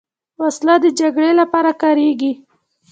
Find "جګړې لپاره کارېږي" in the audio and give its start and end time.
0.99-2.31